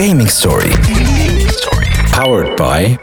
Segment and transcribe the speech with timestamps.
[0.00, 0.72] Gaming Story.
[2.16, 2.96] Powered by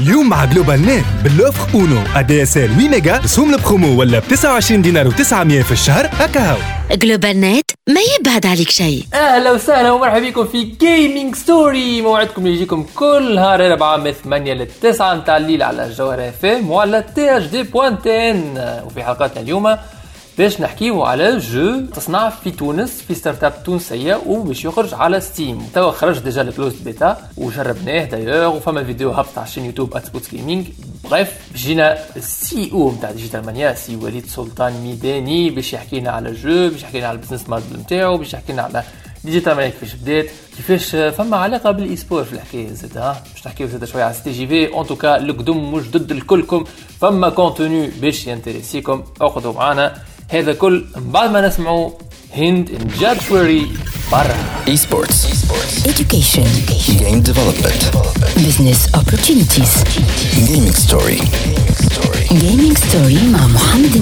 [0.00, 1.98] اليوم مع جلوبال نت ب l'offre Uno.
[2.16, 6.56] ADSL 8 ميجا رسوم البرومو ولا ب 29 دينار و900 في الشهر هكا
[6.92, 9.04] جلوبال نت ما يبعد عليك شيء.
[9.14, 14.54] أهلا وسهلا ومرحبا بكم في Gaming Story موعدكم اللي يجيكم كل نهار اربعاء من 8
[14.54, 18.54] ل 9 نتاع الليل على الجوهرة FM وعلى تي اش دي بوانتين
[18.86, 19.76] وفي حلقاتنا اليوم
[20.38, 25.68] باش نحكيو على جو تصنع في تونس في ستارت اب تونسية وباش يخرج على ستيم
[25.74, 30.66] توا خرج ديجا الكلوز بيتا وجربناه دايوغ وفما فيديو هبط على الشين يوتيوب اتسبوت جيمنج
[31.10, 36.28] بريف جينا السي أو نتاع ديجيتال مانيا سي وليد سلطان ميداني باش يحكي لنا على
[36.28, 38.82] الجو باش يحكي لنا على البزنس موديل نتاعو باش يحكي لنا على
[39.24, 43.66] ديجيتال مانيا كيفاش بدات كيفاش فما علاقة بالاي سبور في الحكاية زاد ها باش نحكيو
[43.66, 46.64] زاد شوية على سي جي في اون توكا القدم مش ضد الكلكم.
[47.00, 49.94] فما كونتوني باش ينتريسيكم اخذوا معانا
[50.28, 51.90] هذا كل بعد ما نسمعوا
[52.36, 53.66] هند جاد شوري
[54.12, 55.26] برا Esports.
[55.88, 56.46] education
[57.00, 57.82] Game development.
[58.46, 59.72] business opportunities
[60.48, 61.20] Gaming Story.
[62.44, 63.96] gaming story مع محمد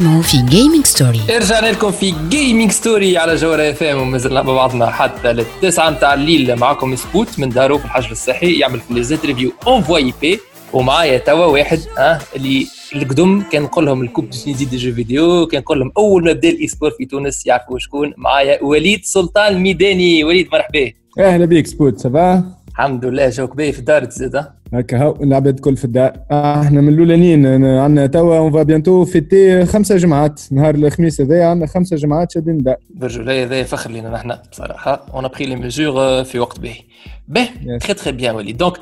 [0.00, 4.86] تسمعوا في جيمنج ستوري رجعنا لكم في Gaming Story على جوهرة FM ومازلنا مع بعضنا
[4.90, 6.56] حتى للتسعة نتاع الليل.
[6.56, 10.40] معاكم سبوت من دارو في الحجر الصحي يعمل في ليزيت ريفيو اونفوي بي
[10.72, 15.46] ومعايا توا واحد آه اللي القدم كان نقول لهم ال Coupe Tunisie des jeux vidéo
[15.46, 18.12] كان نقول لهم أول ما بدأ ال e-sport في تونس يعرفوا شكون.
[18.16, 20.92] معايا وليد سلطان الميداني وليد مرحبا.
[21.18, 22.44] أهلا بيك سبوت ça va
[22.80, 26.12] الحمد لله جوك باهي في الدار تزيد هكا هاو العباد الكل في الدار.
[26.30, 30.40] آه، إحنا من الأولانيين عندنا توا on va bientôt fêter خمسة جمعات.
[30.52, 32.76] نهار الخميس هذا عندنا خمسة جمعات شادين الدار.
[32.94, 35.06] برجولة هذا فخر لينا نحن بصراحة.
[35.14, 36.80] on a pris les mesures في وقت باهي
[37.28, 37.86] باهي Yes.
[37.86, 38.76] très très bien وليد donc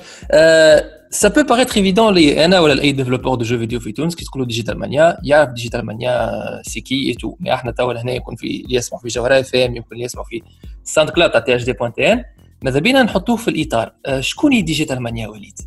[1.10, 4.24] ça peut paraître évident لي أنا ولا les développeurs de jeux vidéo في تونس كي
[4.24, 6.30] تقولوا Digital Mania يعرف Digital Mania
[6.62, 9.88] c'est qui et tout إحنا توا هنا يكون في اللي يسمعوا في جوهره FM يمكن
[9.92, 10.42] اللي يسمعوا في
[10.84, 12.24] SoundCloud تاع THD point tn
[12.62, 15.58] ماذا بينا نحطوه في الإطار؟ آه، شكون Digital Mania وليد؟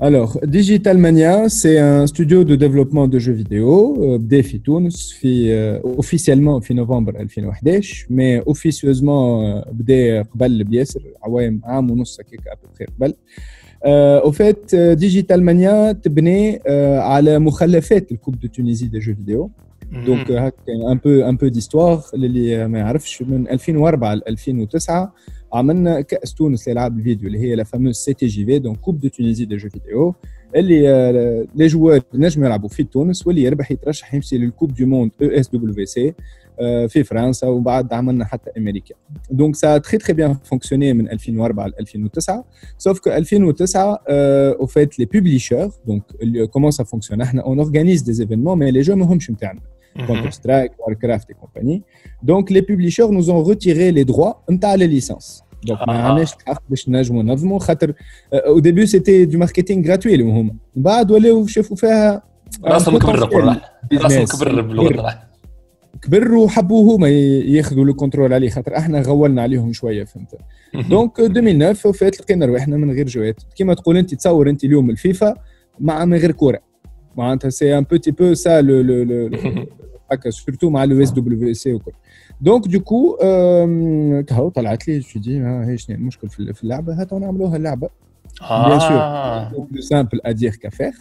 [0.00, 5.80] Alors, Digital Mania, c'est un studio de développement de jeux vidéo بدأ في تونس في
[5.98, 13.14] officiellement في نوفمبر 2011 mais officieusement بدأ قبل بياسر عوام عام ونص هكاك ابوبخي قبل
[14.24, 16.60] au fait, euh, Digital Mania تبني
[16.98, 19.50] على مخلفات الكوب دو تونيزي دي جو فيديو
[20.06, 25.14] دونك هكا ان بو ان بو ديستوار للي ما يعرفش من 2004 ل 2009
[25.53, 28.99] عملنا كاس تونس لالعاب الفيديو اللي هي لا فاموز سي تي جي في دونك كوب
[28.99, 30.15] دو تونيزي دي جو فيديو
[30.55, 35.11] اللي آه، لي جوار نجموا يلعبوا في تونس واللي يربح يترشح يمشي للكوب دو موند
[35.21, 36.13] او اس دبليو سي
[36.87, 38.95] في فرنسا وبعد عملنا حتى امريكا
[39.31, 42.45] دونك سا تري تري بيان فونكسيوني من 2004 ل 2009
[42.77, 46.03] سوف كو 2009 او فيت لي بوبليشور دونك
[46.51, 49.59] كومون سا فونكسيون احنا اون اورغانيز دي ايفينمون مي لي جو ماهمش نتاعنا
[50.07, 51.79] Counter Strike, Warcraft et compagnie.
[52.29, 55.43] Donc les publishers nous ont retiré les droits نتاع les licences.
[55.67, 55.89] Donc ما Ah.
[55.89, 57.93] عندناش الحق باش نجموا ننظموا خاطر
[58.35, 60.41] au début c'était du marketing gratuit اللي هما
[60.75, 62.21] من بعد ولاو شافوا فيها
[62.65, 63.61] راسهم كبر والله
[63.93, 64.35] راسهم business.
[64.37, 65.23] كبر باللغة العربية.
[66.01, 70.35] كبروا وحبوا هما ي- ياخذوا لو كنترول عليه خاطر احنا غولنا عليهم شويه فهمت
[70.89, 75.35] دونك 2009 وفات لقينا رواحنا من غير جوات كيما تقول انت تصور انت اليوم الفيفا
[75.79, 76.59] مع من غير كوره
[77.17, 79.27] معناتها سي ان بوتي بو سا لو لو لو
[80.11, 81.91] هكا سورتو مع لو اس دبليو سي وكل
[82.41, 83.17] دونك دو كو
[84.27, 87.89] كهو طلعت لي جو دي ها هي شنو المشكل في في اللعبه هاتوا نعملوها اللعبه
[88.41, 88.91] Bien sûr.
[88.91, 89.51] آه.
[89.51, 90.97] Donc, plus simple à dire qu'à faire.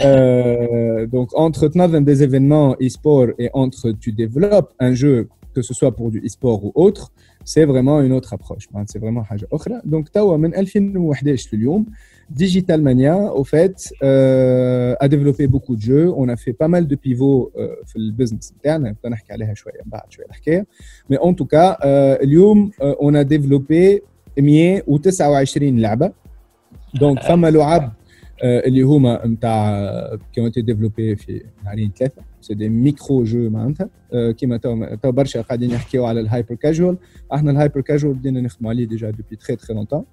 [0.00, 5.74] Euh, donc, entre تنظم des événements e-sport et entre tu développes un jeu, que ce
[5.74, 7.12] soit pour du e-sport ou autre,
[7.44, 8.66] c'est vraiment une autre approche.
[8.72, 9.80] Ben, C'est vraiment حاجة أخرى.
[9.84, 11.86] Donc, توا من 2011 في اليوم,
[12.30, 16.12] Digital Mania, au fait, euh, a développé beaucoup de jeux.
[16.14, 19.80] On a fait pas mal de pivots euh, في البزنس بتاعنا نبقى نحكي عليها شوية
[19.86, 20.66] بعد شوية الحكاية.
[21.12, 24.02] Mais en tout cas, euh, اليوم euh, on a développé
[24.38, 26.12] 129 لعبة.
[26.94, 27.92] دونك فما لعب
[28.42, 29.90] آه، اللي هما نتاع
[30.32, 35.12] كي اون ديفلوبي في نهارين ثلاثه سي دي ميكرو جو معناتها آه، كيما تو تو
[35.12, 36.96] برشا قاعدين يحكيو على الهايبر كاجوال
[37.34, 40.04] احنا الهايبر كاجوال بدينا نخدموا عليه ديجا دوبي تري تري لونتون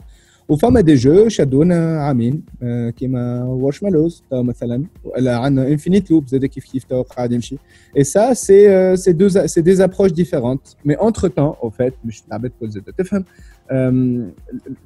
[0.50, 6.28] وفما دي جو شدونا عامين آه، كيما وارش مالوز تو مثلا ولا عندنا انفينيت لوب
[6.28, 7.58] زاد كيف كيف تو قاعد يمشي
[7.98, 12.24] اي سا سي سي دو سي دي ابروش ديفيرونت مي انتر تان او فات مش
[12.28, 13.26] العباد الكل زاد تفهم
[13.72, 14.30] Euh,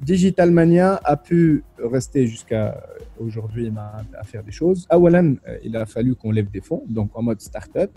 [0.00, 2.82] Digital Mania a pu rester jusqu'à
[3.18, 3.70] aujourd'hui
[4.18, 4.86] à faire des choses.
[4.92, 7.90] اولا il a fallu qu'on lève des fonds donc en mode start-up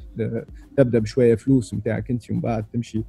[0.77, 3.03] تبدا بشويه فلوس نتاعك انت ومن بعد تمشي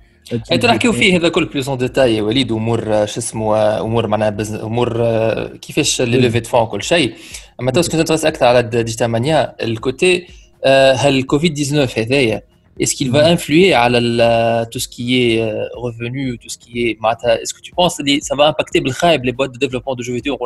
[0.53, 4.31] انت نحكيو فيه هذا كل بلوس اون ديتاي يا وليد امور شو اسمه امور معناها
[4.31, 4.56] بزن...
[4.56, 5.03] امور
[5.56, 7.15] كيفاش لي ليفي فون كل شيء
[7.61, 10.26] اما تو كنت نترس اكثر على ديجيتال مانيا الكوتي
[10.97, 12.43] هل الكوفيد 19 هذايا
[12.80, 13.34] est-ce qu'il va mm.
[13.34, 16.98] influer à tout ce qui est euh, revenu, tout ce qui est
[17.42, 20.38] Est-ce que tu penses que ça va impacter les boîtes de développement de jeux vidéo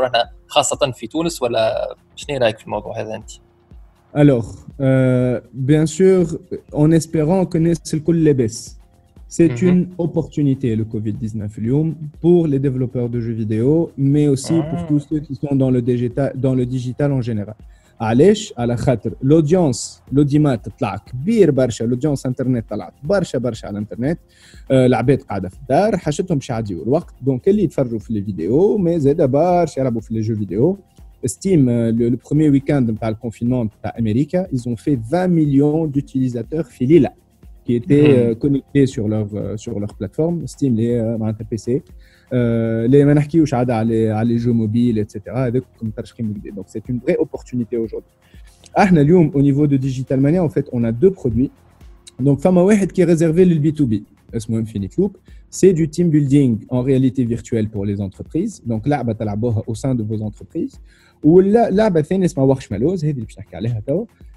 [4.16, 6.38] Alors, euh, bien sûr,
[6.72, 8.80] en espérant que c'est les baisse.
[9.28, 9.68] C'est mm-hmm.
[9.68, 14.86] une opportunité, le Covid-19, pour les développeurs de jeux vidéo, mais aussi pour ah.
[14.88, 15.82] tous ceux qui sont dans le
[16.66, 17.56] digital en général.
[18.03, 24.19] علاش على خاطر لودونس لوديمات طلع كبير برشا لودونس انترنت طلعت برشا برشا على الانترنت
[24.71, 28.79] آه العباد قاعده في الدار حاجتهم باش يعديو الوقت دونك اللي يتفرجوا في لي فيديو
[28.79, 30.79] مي زاد برشا يلعبوا في لي جو فيديو
[31.27, 31.67] estime
[32.13, 37.13] le, premier week-end de le confinement à Amérique, ils ont fait 20 millions d'utilisateurs Filila
[37.65, 41.83] qui étaient euh, connectés sur leur, euh, sur leur plateforme, Steam, les euh, PC.
[42.33, 45.63] اللي ما نحكيوش عاد على على les jeux mobiles etc هذاك
[45.97, 48.19] ترشخيم جديد donc c'est une vraie opportunité aujourd'hui
[48.79, 51.51] احنا اليوم au niveau de Digital Mania en fait on a deux produits
[52.23, 53.97] donc فما واحد qui est réservé لل B2B
[54.37, 55.17] اسمه Infinite Loop
[55.51, 59.95] c'est du team building en réalité virtuelle pour les entreprises donc لعبه تلعبوها au sein
[59.95, 60.79] de vos entreprises
[61.23, 63.77] واللعبه الثانيه اسمها ورش مالوز هذه اللي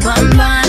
[0.00, 0.59] bum bum.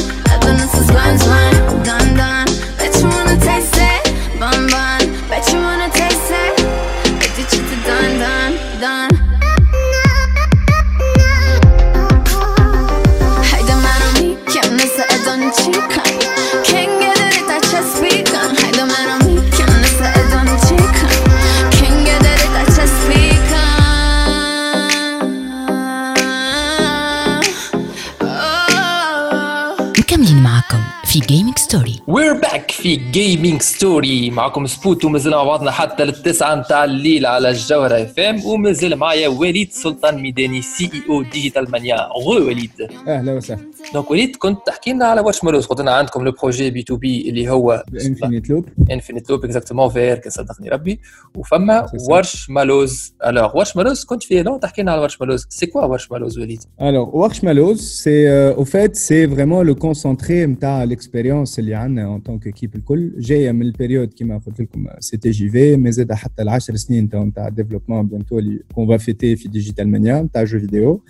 [31.12, 36.56] في Gaming Story we're back في Gaming Story معكم سبوت ومازال مع بعضنا حتى للتسعة
[36.56, 41.96] نتاع الليل على الجوهرة FM ومازال معايا وليد سلطان ميداني CEO Digital Mania
[42.26, 42.72] re وليد
[43.08, 43.62] أهلا وسهلا.
[43.94, 47.84] donc وليد كنت تحكي لنا على Warshmallows قلت لنا عندكم le projet B2B اللي هو
[48.06, 51.00] Infinite Loop Infinite Loop exactement فير كان صدقني ربي.
[51.36, 56.64] وفما Warshmallows alors Warshmallows كنت فيه لون تحكي لنا على Warshmallows c'est quoi Warshmallows وليد
[56.82, 62.21] الوغ ورش مالوز سي أو فات سي فريمون لو كونسونتري نتاع الاكسبيريونس اللي عندنا اون
[62.21, 66.13] طونك ايكيب الكل جايه من البيريود كيما قلت لكم سي تي جي في مي زاد
[66.13, 70.45] حتى العشر سنين تاع نتاع ديفلوبمون بيانتو اللي كون فا فيتي في ديجيتال مانيا نتاع
[70.45, 71.05] جو فيديو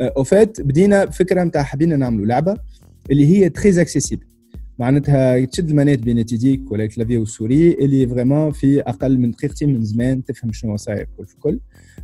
[0.00, 2.58] او فات بدينا فكره نتاع حبينا نعملوا لعبه
[3.10, 4.29] اللي هي تري اكسيسيبل
[4.81, 9.83] معناتها تشد المانات بين يديك ولا الكلافي والسوري اللي فريمون في أقل من دقيقتين من
[9.83, 11.59] زمان تفهم شنو صاير في كل.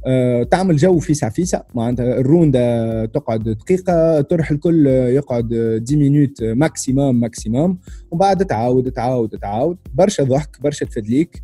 [0.06, 5.54] أه تعمل جو فيسع فيسع معناتها الروندا تقعد دقيقة طرح الكل يقعد
[5.88, 7.78] 10 minutes maximum maximum
[8.12, 9.78] ومن بعد تعاود تعاود تعاود.
[9.94, 11.44] برشا ضحك برشا تفدليك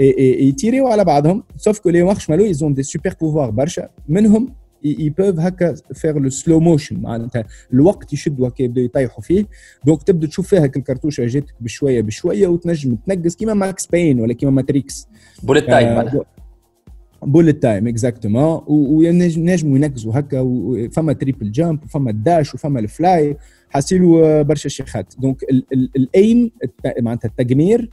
[0.00, 4.54] يتيريو على بعضهم sauf que les marshmallows ils ont des super pouvoirs برشا منهم
[4.84, 9.46] يبوف هكا faire le slow motion معناتها الوقت يشدوا هكا يبداو يطيحوا فيه
[9.86, 14.52] donc تبدا تشوف فيها الكرتوشه جاتك بشويه بشويه وتنجم تنقص كيما Max Payne ولا كيما
[14.52, 15.08] Matrix
[15.42, 16.10] bullet time
[17.22, 23.36] bullet time exactement ونجموا ينقزوا هكا وفما triple jump وفما ال dash وفما ال fly
[23.70, 25.44] حاسيلو برشا شيخات donc
[25.96, 26.50] الايم
[27.00, 27.90] معناتها التجمير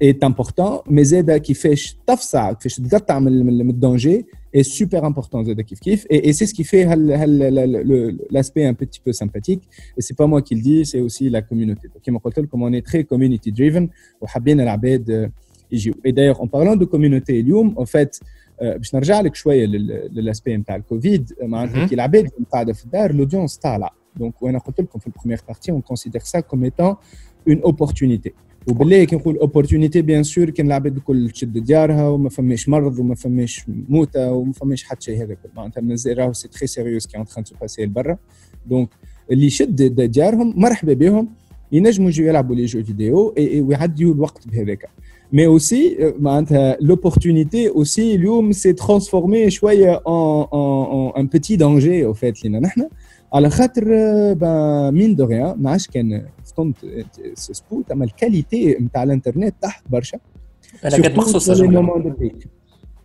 [0.00, 4.26] est important mais زاد كيفاش تفصع كيفاش تقطع من من الدونجي
[4.56, 6.84] est super important زاد كيف كيف et, et c'est ce qui fait
[8.30, 9.62] l'aspect un petit peu sympathique
[9.96, 12.70] et c'est pas moi qui le dis c'est aussi la communauté donc كما قلت لكم
[12.70, 13.88] on est très community driven
[14.20, 15.30] وحابين العباد
[15.72, 18.20] يجيو et d'ailleurs en parlant de communauté اليوم en fait
[18.62, 23.90] باش نرجع لك شويه للاسبي نتاع الكوفيد معناتها كي العباد قاعده في الدار لودونس طالعه
[24.16, 26.96] دونك وانا قلت لكم في البروميير بارتي اون كونسيدير سا كوم ايتون
[27.48, 28.32] اون اوبورتونيتي
[28.68, 33.14] وبالله كي نقول اوبورتونيتي بيان سور كان العباد الكل تشد ديارها وما فماش مرض وما
[33.14, 37.26] فماش موتة وما فماش حتى شيء هذا معناتها مازال راهو سي تري سيريوس كي اون
[37.26, 38.16] تران سو باسي لبرا
[38.66, 38.88] دونك
[39.30, 41.28] اللي يشد ديارهم مرحبا بهم
[41.72, 44.88] ينجموا يجوا يلعبوا لي جو فيديو ويعديوا الوقت بهذاك
[45.32, 52.44] مي اوسي معناتها لوبورتونيتي اوسي اليوم سي ترانسفورمي شويه ان ان بيتي دانجي او فات
[52.44, 52.88] لينا نحن
[53.32, 53.84] على خاطر
[54.92, 56.26] مين دو ريان ما عادش كان
[56.59, 56.75] فهمت
[57.33, 60.19] سبوت أما ال qualité نتاع الإنترنت طاحت برشا.
[60.85, 61.49] أنا كنت مقصوص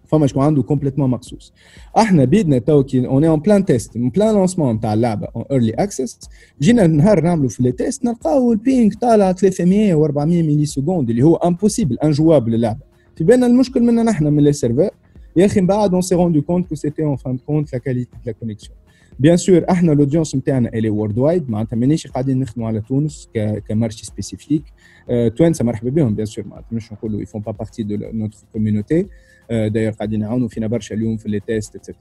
[0.06, 1.52] فما شكون عنده complètement مقصوص.
[1.98, 5.70] إحنا بيدنا تو كي en en plein test en plein lancement نتاع اللعبة en early
[5.70, 6.18] access
[6.60, 11.36] جينا نهار نعملوا في les tests نلقاو ال ping طالع 300 و400 millisecondes اللي هو
[11.36, 12.80] impossible injouable اللعبة.
[13.16, 14.90] في بالنا المشكل منا نحن من les serveurs
[15.36, 17.78] يا أخي من بعد on s'est rendu compte que c'était en fin de compte la
[17.78, 18.76] qualité la connexion
[19.19, 23.29] بيان سور احنا الاودينس نتاعنا الي وورد وايد معناتها مانيش قاعدين نخدموا على تونس
[23.67, 24.63] كمارشي سبيسيفيك
[25.07, 29.07] توانسه مرحبا بهم بيان سور معناتها مش نقولوا يفون با بارتي دو نوتر كوميونيتي
[29.49, 31.91] D'ailleurs, قاعدين فينا برشا اليوم في les tests, etc.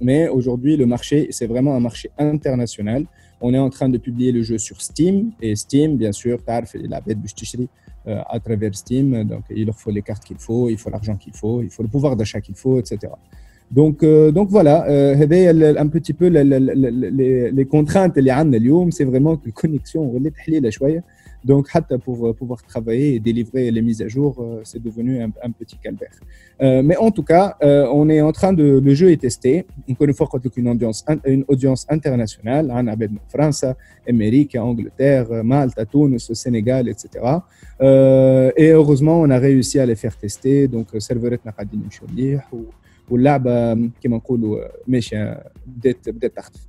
[0.00, 3.06] Mais aujourd'hui, le marché, c'est vraiment un marché international.
[3.40, 5.32] On est en train de publier le jeu sur Steam.
[5.42, 7.68] Et Steam, bien sûr, تعرف العباد باش تشري
[8.06, 9.24] à travers Steam.
[9.24, 11.82] Donc, il leur faut les cartes qu'il faut, il faut l'argent qu'il faut, il faut
[11.82, 12.98] le pouvoir d'achat qu'il faut, etc.
[13.69, 15.15] Donc, euh, donc voilà, euh,
[15.77, 18.45] un petit peu les, les, les contraintes les a
[18.91, 21.03] c'est vraiment que la connexion est
[21.43, 21.69] Donc,
[22.03, 25.51] pour euh, pouvoir travailler et délivrer les mises à jour, euh, c'est devenu un, un,
[25.51, 26.11] petit calvaire.
[26.61, 28.81] Euh, mais en tout cas, euh, on est en train de.
[28.83, 29.65] Le jeu est testé.
[29.87, 32.69] On connaît fort une audience, une audience internationale.
[32.71, 32.95] On a
[33.29, 33.63] France,
[34.07, 37.07] Amérique, Angleterre, Malte, Tunis, Sénégal, etc.
[38.57, 40.67] et heureusement, on a réussi à les faire tester.
[40.67, 41.77] Donc, Serverette n'a pas dit
[42.51, 42.65] ou
[43.09, 46.59] واللعبة كما نقولوا ماشية بدات بدات تخطف.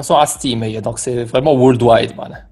[0.00, 2.48] façon à Steam هي donc c'est vraiment worldwide معناها.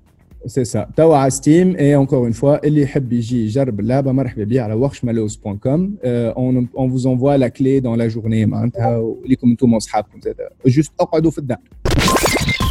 [0.47, 4.45] سي سا توا على Steam et encore une fois اللي يحب يجي يجرب اللعبة مرحبا
[4.45, 9.75] بيه على Warshmallows.com on on vous envoie la clé dans la journée معناتها وليكم أنتم
[9.75, 11.59] واصحابكم زاد juste أقعدوا في الدار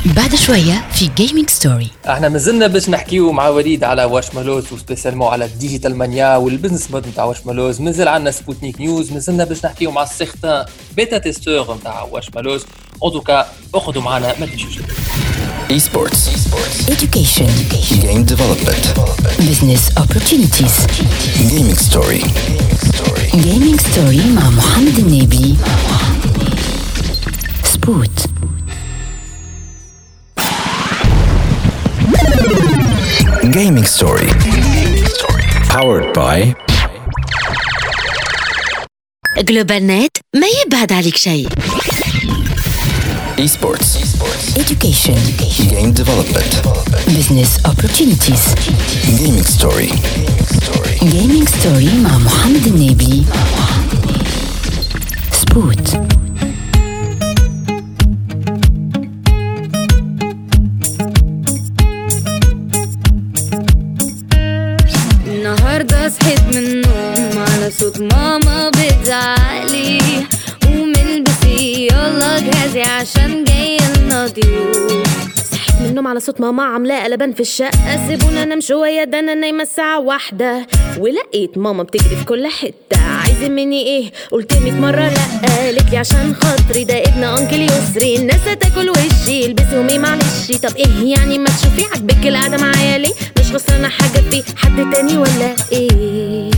[0.06, 5.28] بعد شوية في Gaming Story إحنا مازلنا باش نحكيو مع وليد على Warshmallows و spécialement
[5.28, 9.66] على ال Digital Mania وال business model نتاع Warshmallows مازال عندنا Spotnik News مازلنا باش
[9.66, 12.62] نحكيو مع السيغتان بيتا تيستور نتاع واش مالوز
[13.06, 13.46] ان توكا
[13.76, 14.76] اخذوا معنا ما تمشيوش
[15.70, 16.22] Esports.
[16.36, 16.78] Esports.
[16.96, 17.52] education
[18.06, 18.86] Game development.
[19.50, 20.76] business opportunities
[21.42, 22.22] Gaming story.
[23.46, 25.56] gaming story مع محمد النبي
[27.74, 28.10] سبوت
[33.55, 34.27] Gaming story.
[35.69, 36.55] Powered by
[39.39, 41.49] جلوبال نت ما يبعد عليك شيء
[43.39, 43.97] Esports.
[44.57, 45.17] education
[45.71, 46.53] Game development.
[47.07, 48.45] business opportunities
[49.21, 49.91] Gaming story.
[51.01, 53.25] gaming story مع محمد النبي
[55.33, 55.89] سبوت
[66.26, 70.00] صحيت من النوم على صوت ماما بتزعلي
[70.66, 75.35] قومي البسي يلا جهزي عشان جاي لنا ضيوف
[75.86, 78.08] من النوم على صوت ماما عاملاه قلبان في الشقة.
[78.08, 80.68] سيبونا انام شوية ده أنا نايمة الساعة واحدة.
[81.00, 83.02] ولقيت ماما بتجري في كل حتة.
[83.02, 85.48] عايزة مني إيه؟ قلت مية مرة لأ.
[85.48, 88.16] قالت لي عشان خاطري ده ابن انكل يسري.
[88.18, 90.52] الناس هتاكل وشي البسي ومي معلش.
[90.64, 95.18] طب إيه يعني؟ ما تشوفي عاجبك القعدة معايا ليه مش خسرانة حاجة في حد تاني
[95.18, 96.52] ولا إيه؟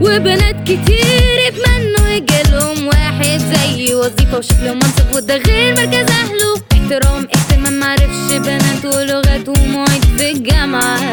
[0.00, 6.54] وبنات كتير اتمنوا يجيلهم واحد زي وظيفة وشكل ومنصب وده غير مركز أهله.
[6.72, 11.10] احترام اهتمام معرفش بنات ولغات ومواعيد في الجامعة.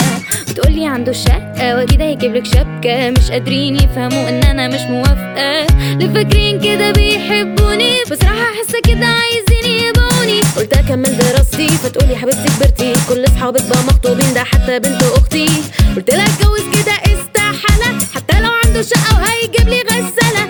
[0.50, 3.10] بتقولي عنده شقة وأكيد هيجيبلك شبكة.
[3.10, 5.68] مش قادرين يفهموا إن أنا مش موافقة.
[5.94, 12.94] اللي فاكرين كده بيحبوني بصراحة حاسة كده عايزين يبقوني قلت أكمل دراستي فتقولي حبيبتي كبرتي.
[13.10, 15.48] كل أصحابك بقى مخطوبين ده حتى بنت أختي.
[15.96, 20.44] قلت لها اتجوز كده استحالة حتى لو عنده شقة وهيجيب لي غسالة.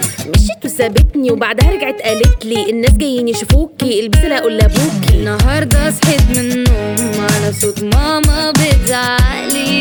[0.73, 5.13] مشيت وسابتني وبعدها رجعت قالت لي الناس جايين يشوفوكي البسي لا أقول لأبوكي.
[5.13, 9.79] النهارده صحيت من النوم على صوت ماما بتزعقلي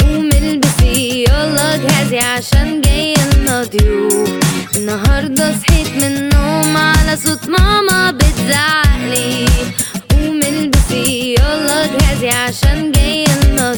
[0.00, 3.66] قومي البسي يلا جهزي عشان جاي لنا
[4.76, 9.46] النهارده صحيت من النوم على صوت ماما بتزعقلي
[10.10, 13.74] قومي البسي يلا جهزي عشان جاي لنا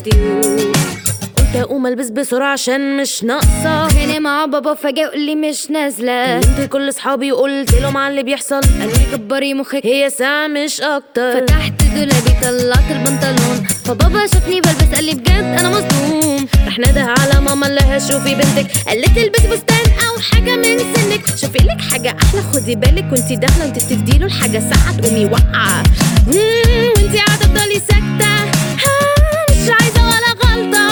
[1.50, 3.88] قلت أقوم ألبس بسرعة عشان مش ناقصة.
[3.88, 6.40] خانق مع بابا فجأة يقول لي مش نازلة.
[6.40, 8.60] كلمت كل أصحابي وقلت لهم عن اللي بيحصل.
[8.60, 9.86] قالوا لي كبري مخك.
[9.86, 11.40] هي ساعة مش أكتر.
[11.40, 13.66] فتحت دولابي طلعت البنطلون.
[13.84, 16.48] فبابا شافني بلبس قال لي بجد أنا مصدوم.
[16.64, 18.70] راح نده على ماما اللي هشوفي بنتك.
[18.86, 21.26] قالت لي البسي فستان أو حاجة من سنك.
[21.36, 25.82] شوفي لك حاجة أحلى خدي بالك وانتي داخلة انت بتدي له الحاجة ساعة تقومي واقعة.
[26.26, 28.50] وانتي قاعدة تفضلي ساكتة.
[29.50, 30.89] مش عايزة ولا غلطة.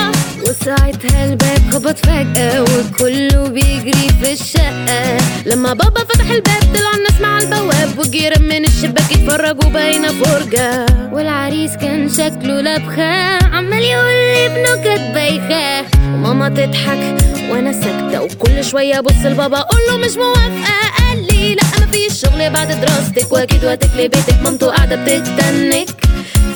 [0.48, 5.16] وساعتها الباب خبط فجأة وكله بيجري في الشقة.
[5.46, 10.86] لما بابا فتح الباب طلع الناس مع البواب وجيران من الشباك يتفرجوا باينة فرجة.
[11.12, 15.86] والعريس كان شكله لبخة عمال يقول لي بنكت بايخة.
[16.04, 17.16] وماما تضحك
[17.50, 20.78] وأنا ساكتة وكل شوية أبص لبابا أقول له مش موافقة.
[20.98, 25.88] قال لي لا مفيش شغل بعد دراستك وأكيد وقتك لبيتك مامته قاعدة بتتنك.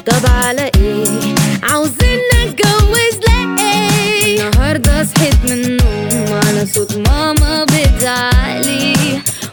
[0.06, 3.31] طب على إيه؟ عاوزين نتجوز النهارده
[5.22, 8.94] صحيت من النوم على صوت ماما بتزعقلي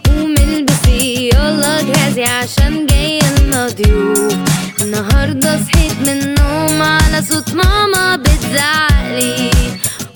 [0.06, 4.34] قومي البسي يلا جهزي عشان جاي لنا ضيوف
[4.82, 9.52] النهارده صحيت من النوم على صوت ماما بتزعقلي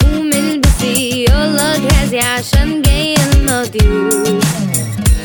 [0.00, 3.14] قومي البسي يلا جهزي عشان جاي
[3.62, 4.44] ضيوف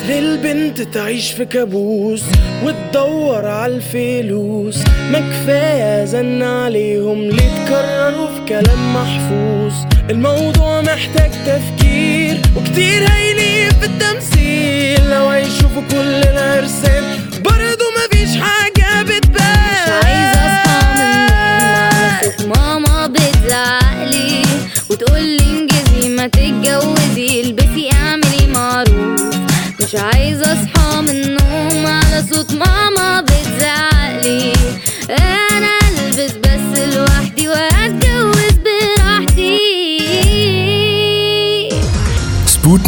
[0.09, 2.23] للبنت تعيش في كابوس
[2.63, 4.77] وتدور على الفلوس.
[5.11, 9.73] ما كفاية زن عليهم ليه تكرروا في كلام محفوظ؟
[10.09, 15.09] الموضوع محتاج تفكير وكتير هيليق في التمثيل.
[15.09, 17.03] لو هيشوفوا كل العرسان
[17.43, 18.68] برضه مفيش حاجة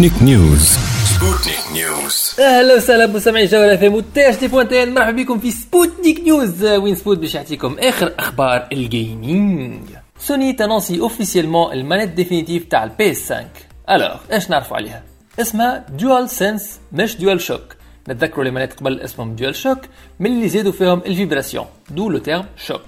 [0.01, 5.39] Spotnik News Spotnik News أهلا وسهلا بمستمعي جوهرة FM و THD point tn مرحبا بكم
[5.39, 11.78] في Spotnik News وين سبوت باش يعطيكم آخر أخبار ال gaming Sony تنونسي officiellement ال
[11.78, 15.03] manette définitive تاع ال PS5 alors إيش نعرفوا عليها؟
[15.39, 17.75] اسمها DualSense مش DualShock
[18.09, 19.79] نتذكروا les manettes قبل اسمهم DualShock
[20.19, 22.85] من اللي زادوا فيهم ال vibration d'où le terme shock.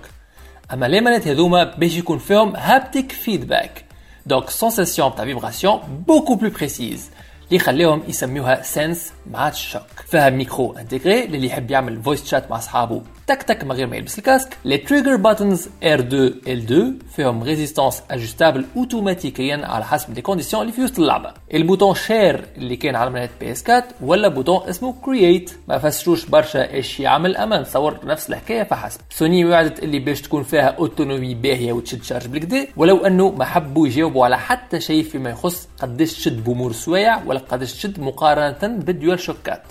[0.73, 3.82] أما les manettes هذوما باش يكون فيهم haptic feedback
[4.26, 7.11] دونك سونساسيون تاع فيبراسيون بوكو بلو بريسيز
[7.44, 12.50] اللي يخليهم يسميوها سنس ما عادش شوك فيها ميكرو انتجري للي يحب يعمل فويس شات
[12.50, 16.73] مع اصحابه تك تك من غير ما يلبس ال casque les trigger buttons R2 L2
[17.15, 22.45] فيهم résistance ajustable اوتوماتيكيا على حسب les conditions اللي في وسط اللعبه ال bouton share
[22.57, 27.62] اللي كان على manette PS4 ولا bouton اسمه create ما فسروش برشا إيش يعمل اما
[27.62, 32.67] نتصور نفس الحكاية فحسب سوني وعدت اللي باش تكون فيها autonomie باهيه وتشد charge بالكدا
[32.77, 37.39] ولو انه ما حبوا يجاوبوا على حتى شيء فيما يخص قداش تشد بامور سوايع ولا
[37.39, 39.63] قداش تشد مقارنه بال DualShockات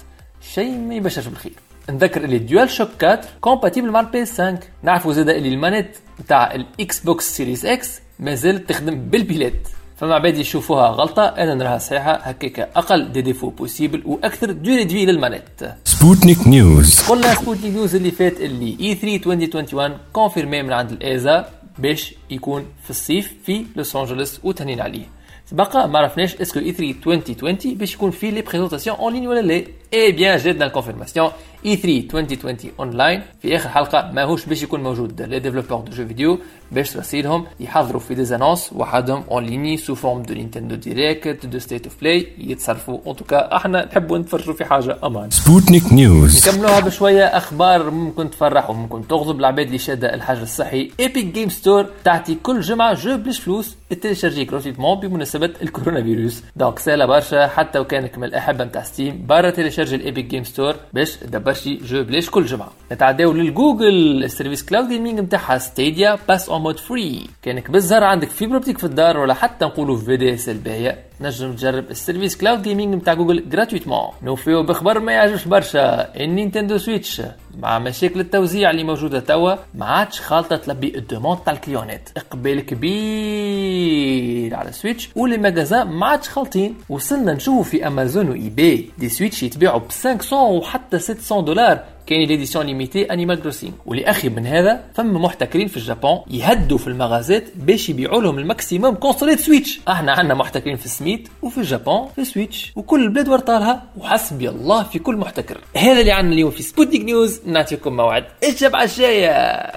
[0.54, 5.48] شيء ما يبشرش بالخير نذكر اللي DualShock 4 compatible مع ال PS5 نعرفوا زادا اللي
[5.48, 9.68] ال manette نتاع ال Xbox Series X مازالت تخدم بالبيلات.
[9.96, 15.06] فما بعد يشوفوها غلطة أنا نراها صحيحة هكاك أقل des défauts possibles وأكثر durée de
[15.06, 15.42] vie لل manette.
[15.84, 21.48] Spotnik News قلنا Spotnik News اللي فات اللي E3 2021 confirmé من عند ال ESA
[21.78, 25.04] باش يكون في الصيف في لوس انجلوس وتهنين عليه.
[25.52, 29.64] بقى ما عرفناش est-ce que E3 2020 باش يكون فيه les présentations online ولا لا.
[29.94, 31.30] eh bien جاتنا ال
[31.66, 35.22] confirmation E3 2020 اونلاين في آخر حلقة ماهوش باش يكون موجود.
[35.22, 36.38] les développeurs de jeux vidéo
[36.72, 41.58] باش ترسيلهم يحضروا في des annonces وحدهم en ligne sous forme de Nintendo Direct de
[41.58, 42.98] State of Play يتصرفوا.
[43.06, 45.30] en tout cas إحنا نحبوا نتفرجوا في حاجة أمان.
[45.30, 47.24] سبوتنيك News نكملوها بشوية.
[47.24, 52.60] أخبار ممكن تفرح وممكن تغضب العباد اللي شاده الحجر الصحي Epic Games Store تعطي كل
[52.60, 56.42] جمعة jeu بلاش فلوس تتليشارجي gratuitement بمناسبة الكورونا فيروس.
[56.56, 60.76] donc سهله برشا حتى وكانك من الاحبه نتاع Steam برا تيليشارجي ال Epic Games Store
[60.92, 62.72] باش تدبر شي jeu بلاش كل جمعة.
[62.92, 68.04] نتعداو لل Google ال service cloud gaming نتاعها Stadia passe en mode free كانك بالزهر
[68.04, 72.36] عندك fibre optique في الدار ولا حتى نقولوا في DSL باهيه تنجم تجرب ال service
[72.36, 76.14] cloud gaming نتاع Google gratuitement نوفيو بخبر ما يعجبش برشا.
[76.24, 77.22] ال Nintendo Switch.
[77.58, 82.60] مع مشاكل التوزيع اللي موجودة توا ما عادش خالطة تلبي ال demande تاع الكليونات إقبال
[82.66, 86.74] كبير على Switch و les magasins ما عادش خالطين.
[86.88, 91.84] وصلنا نشوفوا في Amazon و eBay des Switch يتباعوا ب 500 وحتى 700 دولار.
[92.06, 96.20] كاين les éditions limitées Animal Crossing واللي أخي من هذا فما محتكرين في ال Japon
[96.30, 101.28] يهدوا في المغازات باش يبيعوا لهم ال maximum كونسولات Switch إحنا عندنا محتكرين في السميت
[101.42, 106.12] وفي ال Japon في Switch وكل البلاد ورطالها وحسبي الله في كل محتكر هذا اللي
[106.12, 109.72] عندنا اليوم في سبوتنيك News نعطيكم موعد الجمعه الجايه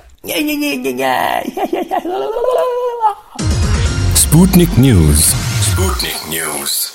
[4.16, 6.92] سبوتنيك نيوز سبوتنيك نيوز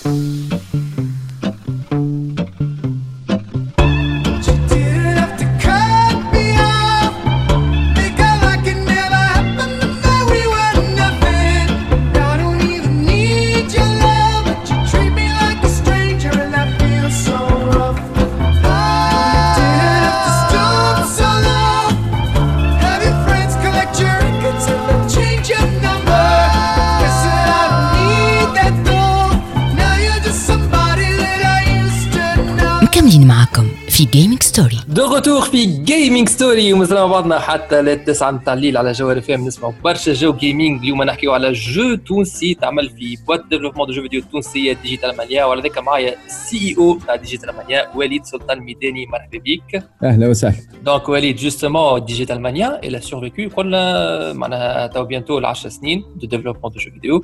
[33.00, 38.54] مكملين معكم في Gaming Story de retour في Gaming Story ومازال بعضنا حتى للتسعة نتاع
[38.54, 43.16] الليل على جوهرة FM نسمعوا برشا jeux gaming اليوم نحكيو على jeu تونسي تعمل في
[43.26, 47.56] boîte développement de jeux vidéo تونسية Digital Mania وعلى ذاك معايا ال CEO تاع Digital
[47.56, 53.07] Mania وليد سلطان ميداني مرحبا بك أهلا وسهلا donc وليد justement Digital Mania elle a
[53.07, 57.22] survécu قلنا معناها تو bientôt ل 10 سنين de développement de jeux vidéo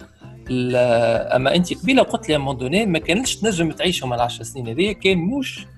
[0.50, 5.18] أما أنت قبيلة قلت لي moment donné ما كانتش تنجم تعيشهم 10 سنين هذيا كان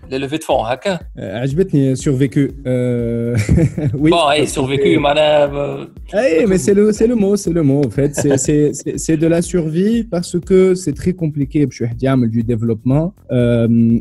[0.08, 6.74] موش ليفي دو فون هكا عجبتني سورفيكو وي بون اي سورفيكو معناها اي مي سي
[6.74, 10.04] لو سي لو مو سي لو مو en fait c'est c'est c'est de la survie
[10.04, 13.34] parce que c'est très compliqué باش واحد يعمل du développement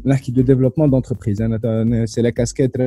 [0.06, 2.78] نحكي de développement d'entreprise انا c'est la casquette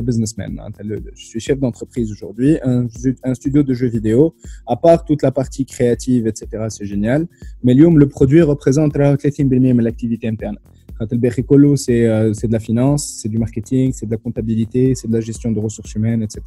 [0.00, 0.82] businessman معناتها
[1.14, 2.86] je suis chef d'entreprise aujourd'hui un,
[3.24, 4.34] un studio de jeux vidéo
[4.66, 7.26] à part toute la partie créative etc c'est génial
[7.64, 10.58] mais اليوم le produit représente 30% من l'activité interne
[11.07, 15.13] Telberry euh, c'est de la finance, c'est du marketing, c'est de la comptabilité, c'est de
[15.13, 16.41] la gestion de ressources humaines, etc.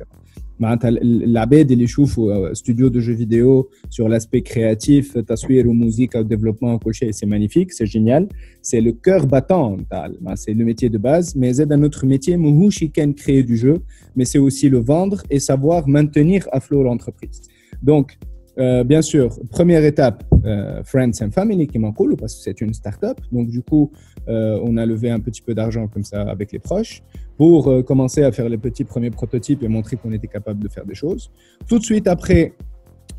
[0.61, 2.19] L'ABED, il chouf
[2.53, 6.79] studio de jeux vidéo sur l'aspect créatif, taswir ou musique, au développement,
[7.11, 8.29] c'est magnifique, c'est génial.
[8.61, 12.37] C'est le cœur battant, bah, c'est le métier de base, mais c'est un autre métier,
[12.37, 13.79] mouhouchiken, créer du jeu,
[14.15, 17.43] mais c'est aussi le vendre et savoir maintenir à flot l'entreprise.
[17.83, 18.19] Donc,
[18.59, 22.61] euh, bien sûr, première étape, euh, Friends and Family qui m'en coule parce que c'est
[22.61, 23.19] une start-up.
[23.31, 23.91] Donc, du coup,
[24.29, 27.03] euh, on a levé un petit peu d'argent comme ça avec les proches
[27.37, 30.69] pour euh, commencer à faire les petits premiers prototypes et montrer qu'on était capable de
[30.69, 31.31] faire des choses.
[31.69, 32.55] Tout de suite après,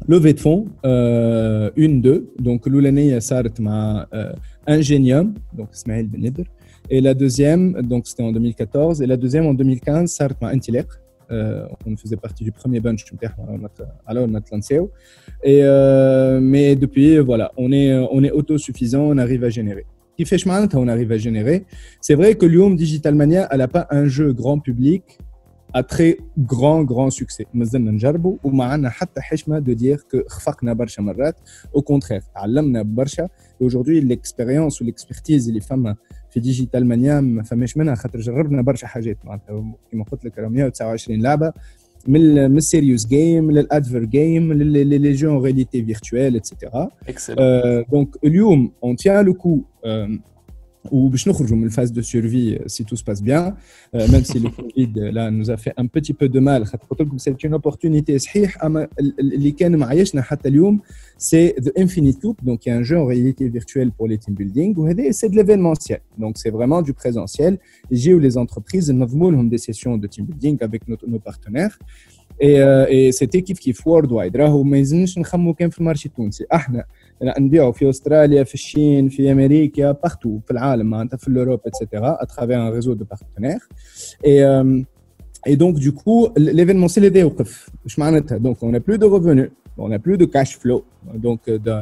[0.08, 2.34] levée de fonds, une, deux.
[2.40, 4.08] Donc, l'Oulania Sart m'a
[4.68, 6.44] Ingenium, donc Ismaël Benidr.
[6.90, 9.02] Et la deuxième, donc c'était en 2014.
[9.02, 10.88] Et la deuxième en 2015, Sart m'a Intilek.
[11.31, 13.05] Euh, on faisait partie du premier bunch
[14.07, 14.91] alors notre lanceo
[15.45, 19.85] et euh, mais depuis voilà on est on est autosuffisant on arrive à générer
[20.17, 21.67] qui fait chemin on arrive à générer
[22.01, 25.03] c'est vrai que Lyom Digital Mania elle a pas un jeu grand public
[25.75, 30.73] à très grand grand succès مازلنا نجربوا وما عندنا حتى حشمه de dire que خفقنا
[30.73, 31.37] برشا مرات
[31.77, 33.29] au contraire تعلمنا برشا
[33.61, 35.97] aujourd'hui l'expérience ou l'expertise اللي فما
[36.34, 41.22] في ديجيتال مانيا ما فماش منها خاطر جربنا برشا حاجات معناتها كما قلت لك 129
[41.22, 41.54] لعبة
[42.08, 46.72] من من ال serious game لل adver game les jeux réalité virtuelle etc.
[47.08, 47.86] Excellent.
[47.96, 49.64] donc اليوم on tient le coup
[50.92, 53.56] ou je nous phase de survie euh, si tout se passe bien,
[53.96, 56.66] euh, même si le Covid euh, là, nous a fait un petit peu de mal.
[57.18, 58.18] C'est une opportunité.
[61.18, 64.18] C'est The Infinite Loop, donc il y a un jeu en réalité virtuelle pour les
[64.18, 64.76] team building,
[65.12, 66.02] c'est de l'événementiel.
[66.18, 67.60] Donc c'est vraiment du présentiel.
[67.90, 71.78] J'ai eu les entreprises, nous hum, des sessions de team building avec nos, nos partenaires.
[72.44, 76.46] Et c'était كيف كيف worldwide راهو ما يلزمش نخمو كان في ال marché التونسي.
[76.54, 76.86] أحنا
[77.40, 81.79] نبيعوا في أستراليا في الصين في أمريكا partout في العالم معناتها في ال Europe et
[81.79, 83.60] cetera à travers un réseau de partenaires
[84.26, 84.86] et
[85.46, 88.40] Et donc, du coup, l'événementiel est معناتها.
[88.40, 91.74] Donc, on n'a plus de revenus, on n'a plus de cash flow donc euh, de,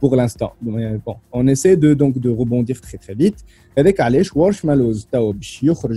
[0.00, 0.52] pour l'instant.
[0.66, 3.44] Euh, bon, on essaie de, donc, de rebondir très très vite.
[3.76, 5.06] Avec Alesh, Warshmallows,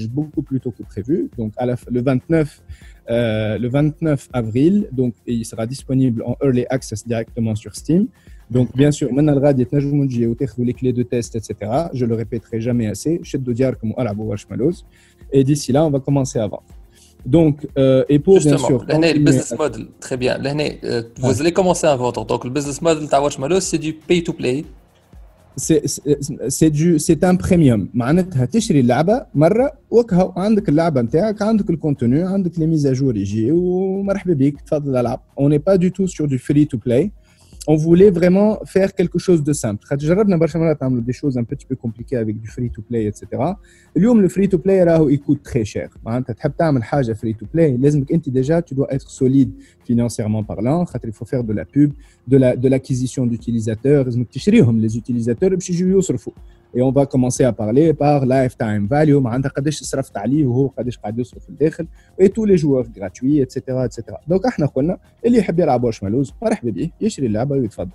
[0.08, 1.30] beaucoup plus tôt que prévu.
[1.38, 2.62] Donc à la, le 29
[3.10, 8.08] euh, le 29 avril, donc il sera disponible en early access directement sur Steam.
[8.52, 8.78] Donc, mhm.
[8.78, 9.54] bien sûr, Manalra,
[10.64, 11.56] les clés de test, etc.
[11.94, 13.20] Je le répéterai jamais assez.
[15.32, 16.64] Et d'ici là, on va commencer à vendre.
[17.27, 19.15] Donc, euh, et pour Justement, bien sûr.
[19.15, 20.37] le business model, très bien.
[20.39, 22.25] L'année, euh, vous allez commencer à vendre.
[22.27, 24.65] Donc, le business model de Watchmalos, c'est du pay to play.
[25.57, 32.23] سي دو سي ان بريميوم معناتها تشري اللعبه مره وكها عندك اللعبه نتاعك عندك الكونتوني
[32.23, 36.65] عندك لي ميزاجور يجي ومرحبا بك تفضل العب اون با دو تو سور دو فري
[36.65, 37.11] تو بلاي
[37.68, 39.86] on voulait vraiment faire quelque chose de simple.
[39.92, 43.28] Hein, des choses un petit peu compliquées avec du free-to-play, etc.
[43.96, 45.90] Le free-to-play, il coûte très cher.
[46.06, 47.78] Hein, tu free-to-play,
[48.28, 49.52] déjà, tu dois être solide
[49.86, 50.86] financièrement parlant.
[51.04, 51.94] Il faut faire de la pub,
[52.28, 54.08] de l'acquisition d'utilisateurs.
[54.08, 55.52] Hum, les utilisateurs,
[56.77, 60.99] Et on va commencer à parler par lifetime value معناتها قداش صرفت عليه وهو قداش
[60.99, 61.87] قاعد يصرف الداخل
[62.23, 64.03] et tous les joueurs gratuits etc etc.
[64.31, 67.91] Donc احنا قلنا اللي يحب يلعب واش مالوز مرحبا به يشري اللعبه ويتفضل.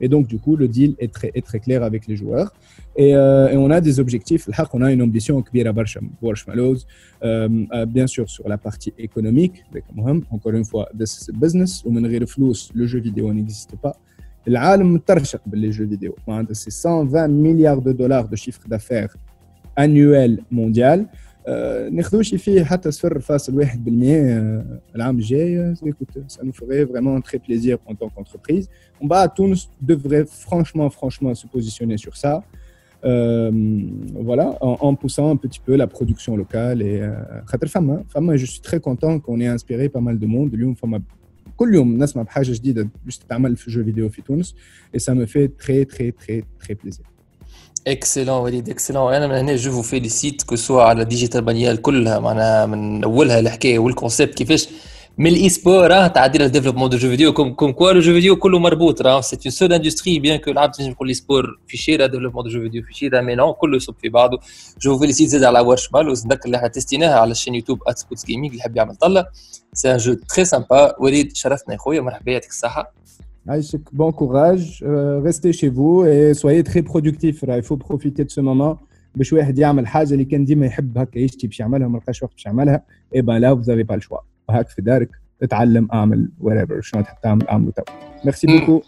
[0.00, 2.52] Et donc, du coup, le deal est très, est très clair avec les joueurs.
[2.96, 4.48] Et, euh, et on a des objectifs.
[4.72, 6.78] On a une ambition كبيرة برشا Marshmallows,
[7.24, 9.64] euh, bien sûr sur la partie économique.
[10.30, 11.86] Encore une fois, this is a business.
[11.86, 13.96] ومن غير فلوس, le jeu vidéo n'existe pas.
[14.48, 19.10] العالم مترشق باللي جو فيديو معناتها سي 120 مليار دو دولار دو شيفر دافير
[19.78, 21.06] انيوال مونديال
[21.90, 24.64] ناخذوش فيه حتى صفر فاصل واحد بالمية
[24.96, 28.68] العام الجاي ça nous ferait vraiment très plaisir en tant qu'entreprise
[29.00, 32.34] on va à Tunis devrait franchement franchement se positionner sur ça
[33.04, 33.52] euh,
[34.28, 37.10] voilà en, en, poussant un petit peu la production locale et
[37.46, 40.74] خاطر فما فما je suis très content qu'on ait inspiré pas mal de monde اليوم
[40.74, 41.02] فما
[41.63, 44.55] كل يوم نسمع بحاجة جديدة باش تتعمل في جو فيديو في تونس
[44.93, 47.05] et ça me fait très très très très plaisir
[47.87, 52.19] excellent وليد excellent أنا من هنا je félicite que ce soit على Digital Mania كلها.
[52.19, 54.67] معناها من أولها الحكاية وال concept كيفاش
[55.17, 58.13] من ال e-sport راه تعدي ال développement de jeux vidéo comme comme quoi le jeu
[58.13, 61.77] vidéo كله مربوط راه c'est une seule industrie bien que العاب تنجم تقول l'e-sport في
[61.77, 64.39] شيرة développement de jeux vidéo في شيرة mais non كله يصب في بعضه
[64.81, 68.25] je félicite زاد على Warshmallows نذكر اللي إحنا تستيناها على ال chaîne YouTube ات Spots
[68.25, 69.25] Gaming اللي يحب يعمل طله
[69.73, 72.93] c'est un jeu très sympa وليد شرفتنا يا خويا مرحبا يعطيك الصحه
[73.47, 78.77] عايشك euh, restez chez vous et soyez très productifs il faut profiter de ce moment
[79.15, 82.33] باش واحد يعمل حاجة اللي كان ديما يحب هكا يشتي باش يعملها ما لقاش وقت
[82.33, 82.83] باش يعملها
[83.15, 85.09] eh ben là pas le choix وهاك في دارك
[85.43, 87.83] اتعلم اعمل whatever شنو تحب تعمل اعمله تو
[88.25, 88.83] merci beaucoup.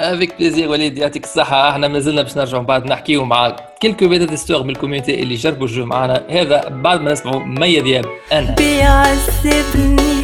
[0.00, 1.70] avec plaisir وليد يعطيك الصحة.
[1.70, 5.70] إحنا مازلنا باش نرجعوا بعد نحكيو مع quelques bêta-testeurs من ال community اللي جربوا ال
[5.70, 6.24] jeu معنا.
[6.30, 8.54] هذا بعد ما نسمعوا مايا دياب أنا.
[8.54, 10.22] بيعذبني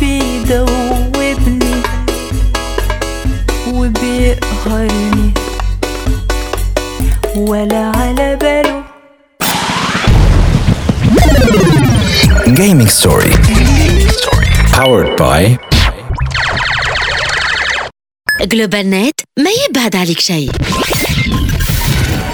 [0.00, 1.82] بيدوبني
[3.74, 5.32] وبيقهرني.
[7.36, 8.85] ولا على باله
[12.45, 13.31] Gaming Story.
[14.71, 15.57] Powered by
[18.41, 20.51] جلوبال نت ما يبعد عليك شيء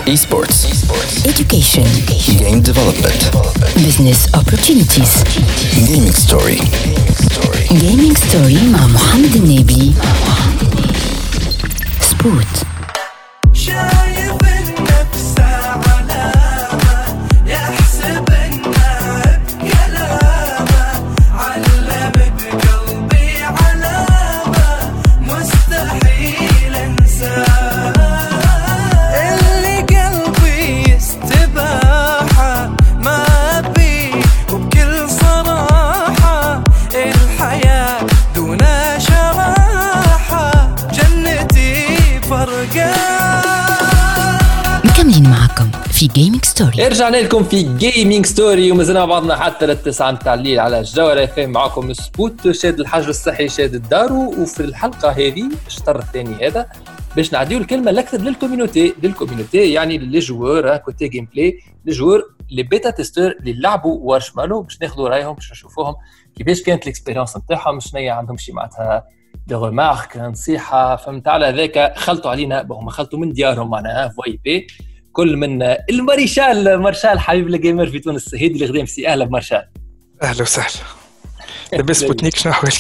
[0.08, 0.58] Esports.
[1.26, 1.88] Education.
[2.40, 3.22] Game development.
[3.88, 5.14] Business opportunities.
[5.88, 6.60] Gaming Story.
[7.84, 9.94] Gaming Story مع محمد النبي.
[12.02, 12.71] سبوت.
[46.63, 46.89] ستوري.
[46.89, 51.39] رجعنا لكم في Gaming Story ومازلنا مع بعضنا حتى للتسعة متاع الليل على الجوهرة FM
[51.39, 54.43] معكم سبوت شاد الحجر الصحي شاد الدارو.
[54.43, 56.67] وفي الحلقة هذه الشطر الثاني هذا
[57.17, 58.95] باش نعديو الكلمة الأكثر لل community.
[59.03, 64.83] لل community يعني les joueurs côté gameplay les joueurs les bêta-testeurs اللي لعبوا Warshmallows باش
[64.83, 65.95] ناخذوا رايهم باش نشوفوهم
[66.37, 69.05] كيفاش كانت ال expérience نتاعهم شنو عندهم شي معناتها
[69.47, 74.67] des remarques نصيحة فهمت على ذاك خلطوا علينا هما خلطوا من ديارهم معناها VoIP
[75.13, 79.65] كل من الماريشال مارشال حبيب الجيمر في تونس هيدي اللي خدام سي أهلا بمارشال
[80.23, 80.85] أهلا وسهلا.
[81.73, 82.75] لاباس سبوتنيك شنو أحوالك؟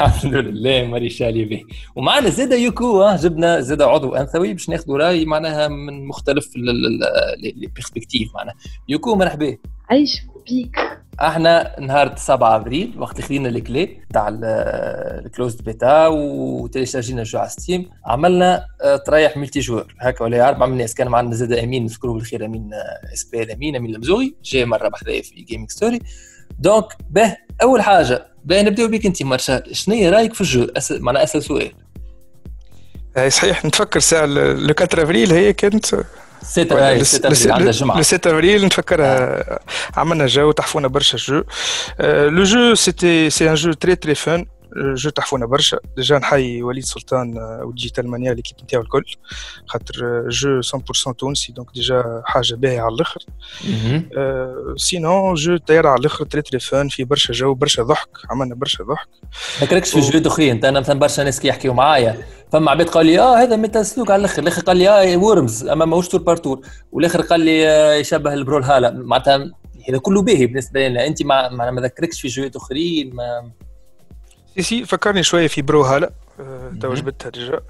[0.00, 1.66] الحمد لله ماريشال يبي.
[1.96, 8.34] ومعنا زاده يوكو جبنا زاده عضو أنثوي باش ناخذوا رأي معناها من مختلف لي بيرسبكتيف
[8.34, 8.54] معناها.
[8.88, 9.56] يوكو مرحبا.
[9.90, 10.76] عيش بيك.
[11.20, 17.90] إحنا نهار 7 أبريل وقت اللي خدينا الكلي تاع الكلوزد بيتا وتيليشارجينا الجو على ستيم
[18.06, 22.14] عملنا آه، تريح ملتي جوار هكا ولا أربع من الناس كان معنا زاد أمين نذكروه
[22.14, 25.98] بالخير أمين آه، إس بي أمين أمين المزوغي جاي مرة بحذايا في جيمنج ستوري
[26.58, 30.92] donc به أول حاجة به نبداو بك أنت مارشال شنو رأيك في ال jeu؟ أس...
[30.92, 31.72] معناها أسأل سؤال.
[33.16, 35.86] اي صحيح نتفكر ساعة le 4 افريل هي كانت
[36.43, 39.59] 6 ابريل 6 ابريل عندها الجمعه لو 6 افريل نتفكرها
[39.97, 41.43] عملنا جو تحفونا برشا جو
[42.29, 44.45] لو جو سيتي سي ان جو تري تري فان
[44.76, 45.78] جو تحفونا برشا.
[45.96, 49.04] déjà نحيي وليد سلطان آه، و Digital Mania l'équipe نتاعو الكل.
[49.66, 53.20] خاطر آه، jeu 100% تونسي donc déjà حاجة باهية على الآخر.
[54.16, 58.54] آه، sinon jeu طاير على الآخر très très fun فيه برشا جو برشا ضحك عملنا
[58.54, 59.08] برشا ضحك.
[59.60, 62.18] ما كرهكش في جوات اخرين أنا مثلا برشا ناس كي يحكيوا معايا
[62.52, 65.66] فما عباد قال لي آه هذا Metal Slug على الآخر؟ الآخر قال لي آه Worms
[65.66, 66.60] أما ماهوش tour par tour
[66.92, 69.50] والآخر قال لي آه، يشبه Brawlhalla معناتها
[69.88, 71.06] هذا كله باهي بالنسبة لنا.
[71.06, 73.50] أنت ما ما ذكركش في جوات اخرين mais
[74.54, 75.84] si si فكرني شوية في برو
[76.40, 77.60] آه، تو جبتها déjà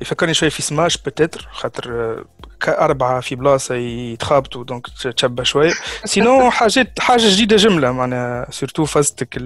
[0.00, 2.24] يفكرني شوية في Smash peut-être خاطر آه،
[2.60, 5.72] كأربعة في بلاصة يتخابطوا donc تشبه شوية.
[6.04, 9.38] sinon حاجات حاجة جديدة جملة معناها surtout فازتك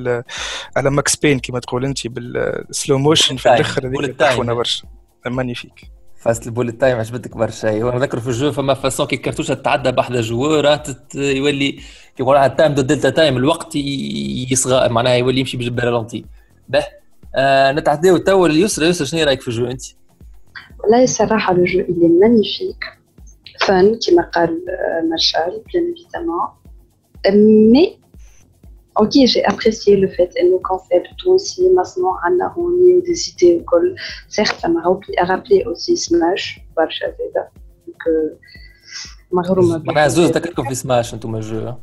[0.77, 3.49] على Max Payne كما تقول أنت بال slow motion في
[3.83, 4.17] bullet هذيك.
[4.17, 4.85] تحفونا برشا.
[5.27, 7.69] magnifique فازة ال bullet time عجبتك برشا.
[7.69, 10.83] ايوا نذكر في ال jeu فما façon كي الكرتوشه تتعدى بحدا joueur
[11.15, 11.83] يولي كي
[12.21, 13.77] يقول على ال time du delta time الوقت
[14.51, 16.40] يصغى معناها يولي يمشي بال ralenti
[16.71, 16.87] به
[17.37, 19.83] نتعداو نتعديو تو اليسرى يسرى شنو رايك في ال jeu انت؟
[20.79, 22.85] والله الصراحة الجو اللي مانيفيك
[23.61, 24.65] فن كما قال
[25.11, 26.49] مارشال بيان ايفيتامون
[27.73, 27.99] مي
[28.99, 33.97] أوكي جي ابريسي لو فيت انو كونسيبت اوسي مصنوع عندنا هوني دي سيتي وكل
[34.29, 37.49] سيغت أنا غوبي اغابلي اوسي سماش برشا زادا
[37.87, 38.33] دونك
[39.33, 41.75] مغرومة بزاف زوز تكلكم في سماش انتوما جو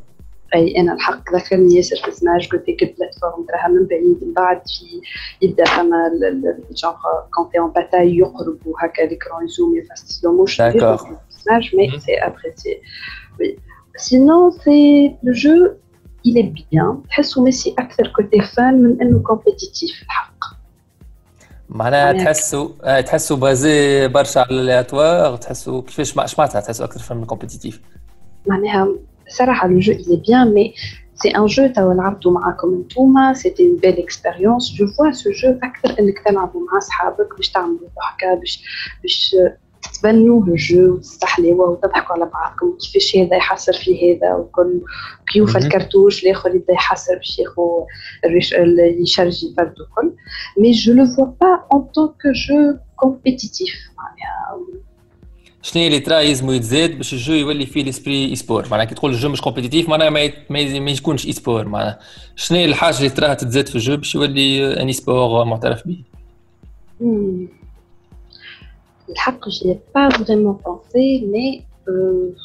[0.55, 4.61] أي أنا الحق ذكرني ياسر في سماش قلت لك البلاتفورم تراها من بعيد من بعد
[4.67, 5.01] في
[5.47, 6.11] يبدأ فما
[6.71, 6.95] genre
[7.35, 9.47] quand on bataille يقرب وهكا l'écran
[9.95, 11.03] slow motion D'accord.
[11.29, 12.81] Smash mais c'est apprécié
[13.39, 13.57] oui
[13.97, 15.67] sinon c'est le jeu
[16.27, 17.07] il est bien.
[17.09, 20.33] تحسه ماشي أكثر côté fun من إنه compétitif الحق.
[21.69, 26.99] معناها معناها- تحسوا آه تحسوا basé برشا على l'aléatoire تحسوا كيفاش اش معناتها تحسوا أكثر
[26.99, 27.81] fun compétitif
[28.47, 28.87] معناها
[29.28, 30.72] صراحة le jeu il est bien mais
[31.14, 35.58] c'est un jeu توا لعبته معاكم انتوما c'était une belle expérience je vois ce jeu
[35.62, 38.64] أكثر إنك تلعبوا مع أصحابك باش تعملوا ضحكة باش
[39.02, 39.36] باش
[39.82, 44.80] تتبنوا الجو وتستحلوا وتضحكوا على بعضكم كيفاش هذا يحسر في هذا وكل
[45.32, 45.64] كيوف مهم.
[45.64, 47.62] الكرتوش الاخر يبدا يحسر باش ياخذ
[48.24, 50.12] الريش ال- يشرجي برد وكل
[50.58, 54.56] mais je le vois pas en tant que jeu compétitif معناها
[55.67, 58.67] شنو اللي ترى يلزمو يتزاد باش ال jeu يولي فيه ال esprit e-sport.
[58.71, 60.59] معناها كي تقول ال jeu مش compétitif معناها ما, ما,
[60.91, 61.65] يكونش e-sport.
[61.67, 61.99] معناها
[62.35, 65.97] شنو هي الحاجة اللي تراها تتزاد في ال jeu باش يولي un e-sport معترف به
[67.01, 67.45] Hmm.
[69.09, 69.39] الحق
[69.95, 72.39] pas vraiment pensé mais euh,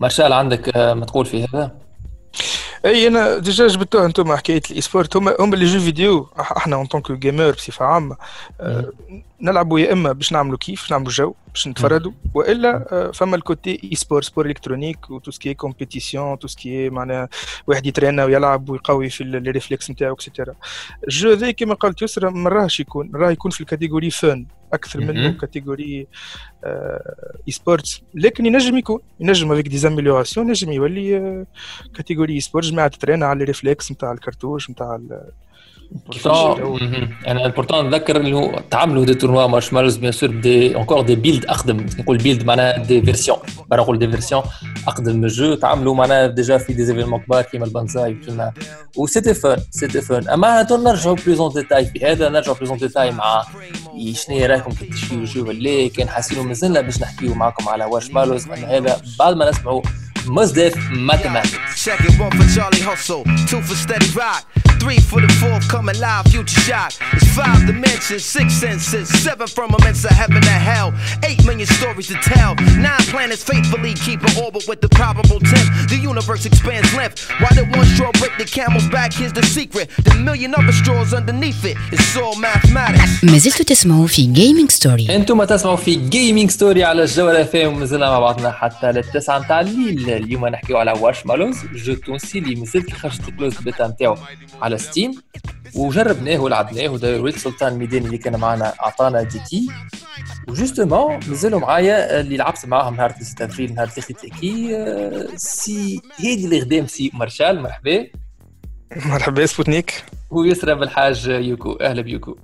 [0.00, 1.70] مارشال عندك آه، ما تقول في هذا.
[2.84, 6.86] أي أنا déjà جبتوها أنتم حكاية ال e-sport هم هم les jeux vidéo أحنا en
[6.86, 8.16] tant que gamer بصفة عامة
[8.60, 8.92] آه،
[9.40, 13.80] نلعبوا يا إما باش نعملوا كيف نعملوا جو باش نتفردوا وإلا آه، فما ال côté
[13.84, 17.28] e-sport sport électronique و tout ce qui compétition tout ce qui معناها
[17.66, 20.54] واحد يترينا ويلعب ويقوي في les réflexes نتاعو et cetera
[21.04, 24.46] ال jeu ذا كما قالت يسرا ما راهش يكون راه يكون في ال catégorie fun
[24.72, 25.36] أكثر منه مهم.
[25.38, 26.06] catégorie
[26.64, 31.44] e-sports لكن ينجم يكون ينجم avec des améliorations ينجم يولي
[31.94, 35.00] catégorie e-sport جماعة تترينا على ال réflexe نتاع الكرتوش نتاع
[37.26, 41.44] أنا pourtant نذكر اللي هو تعملوا des tournois Warshmallows bien sûr بدي encore des builds
[41.46, 43.38] اقدم نقول build معناها des versions
[43.70, 44.42] بقى نقول des versions
[44.88, 45.54] اقدم من ال jeu.
[45.54, 48.52] تعملوا معناها déjà في des événements كبار كيما البانزاي وكيما.
[48.96, 52.78] و c'était fun c'était fun أما نرجعوا plus en détail في هذا نرجعوا plus en
[52.78, 53.42] détail مع
[54.12, 58.48] شنو رأيكم كي تشفيوا ال jeu ولا كان حاسينه مازلنا باش نحكيو معكم على Warshmallows
[58.48, 59.82] أن هذا بعد ما نسمعوا
[60.27, 61.51] مزدف ماثيماتكس
[61.85, 64.41] Check it, one for Charlie Hustle, two for Steady Rock,
[64.81, 66.91] three for the fourth coming live, future shock.
[67.15, 70.89] It's five dimensions, six senses, seven firmaments of heaven and hell,
[71.29, 72.51] eight million stories to tell.
[72.89, 75.69] Nine planets faithfully keep in orbit with the probable tenth.
[75.93, 77.17] The universe expands length.
[77.41, 79.09] Why did one straw break the camel's back?
[79.19, 79.85] Here's the secret.
[80.07, 81.75] The million other straws underneath it.
[81.95, 83.11] It's all mathematics.
[83.23, 88.09] ما زلتوا تسمعوا في جيمنج ستوري انتم تسمعوا في جيمنج ستوري على الجوله فيه ومازلنا
[88.09, 92.92] مع بعضنا حتى للتسعة نتاع الليل اليوم نحكيو على Warshmallows jeu تونسي اللي مازال كي
[92.92, 94.16] خرجت ال closed beta نتاعو
[94.62, 95.10] على Steam
[95.74, 96.88] وجربناه ولعبناه.
[96.88, 99.68] وداير وليد سلطان الميداني اللي كان معنا أعطانا دي تي.
[100.48, 106.44] وجوستومون مازالوا معايا اللي لعبت معاهم نهار 6 أبريل نهار تلخي تلاكي آه، سي هيدي
[106.44, 107.62] اللي خدام سي مارشال.
[107.62, 108.06] مرحبا.
[109.06, 110.04] مرحبا سبوتنيك.
[110.30, 111.72] ويسرى بالحاج يوكو.
[111.72, 112.36] أهلا بيوكو.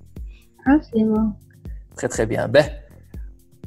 [1.96, 2.81] تخي تخي بيان به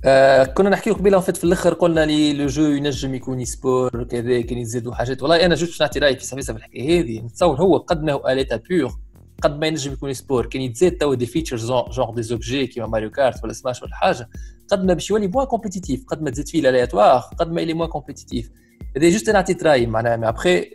[0.07, 4.57] آه كنا نحكيو قبيلة في الأخر قلنا لي لو جو ينجم يكون سبور كذا كان
[4.57, 5.21] يزيدوا حاجات.
[5.21, 7.21] والله أنا جوست باش نعطي رايي في سفيسه في الحكاية هذه.
[7.21, 8.99] نتصور هو قد ما هو اليتا بيور
[9.41, 13.11] قد ما ينجم يكون sport كان يتزاد توا des features genre des objets كيما Mario
[13.11, 14.29] Kart ولا سماش ولا حاجة.
[14.71, 17.73] قد ما باش يولي moins compétitif قد ما تزيد فيه ال aléatoire قد ما يولي
[17.73, 18.51] moins compétitif
[18.97, 20.17] هذا juste أنا عطيت معناها.
[20.17, 20.69] mais après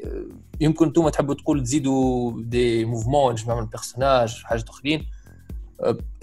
[0.60, 5.06] يمكن أنتم تحبوا تقول تزيدوا des mouvements نجم نعمل personnage حاجات أخرين.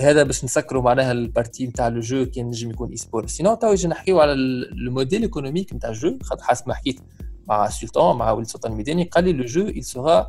[0.02, 3.72] هذا باش نسكروا معناها ال partie نتاع le jeu كي نجم يكون e-sport sinon تو
[3.72, 7.00] يجي نحكيو على ال modèle économique نتاع ال jeu خاطر حسب ما حكيت
[7.48, 10.26] مع سلطان مع وليد سلطان الميداني قال لي le jeu il sera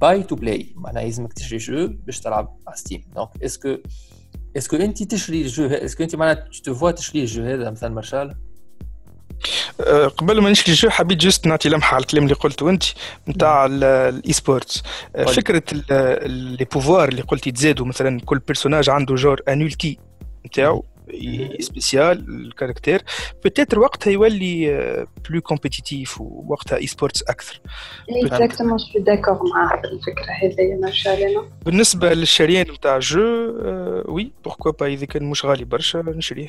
[0.00, 3.76] pay to play معناها يلزمك تشري jeu باش تلعب على ستيم دونك اسكو
[4.56, 8.34] اسكو انت تشري الجو اسكو انت معناها tu vois تشري ال jeu هذا مثلا مارشال
[10.16, 12.84] قبل ما نشري ال jeu حبيت juste نعطي لمحة على الكلام اللي قلته أنت
[13.28, 14.82] نتاع ال e-sports
[15.16, 15.62] أه، فكرة
[16.26, 19.98] les pouvoirs اللي قلتي تزادوا مثلا كل personnage عنده جور ان الكي
[20.46, 20.84] نتاعو
[21.60, 23.02] spécial ال caractère
[23.44, 27.60] peut-être وقتها يولي plus compétitif ووقتها esports أكثر
[28.24, 33.20] exactement je d'accord معاك الفكرة هذه ما شاء بالنسبة للشريان نتاع jeu
[34.08, 36.48] oui pourquoi pas إذا كان مش غالي برشا نشريه.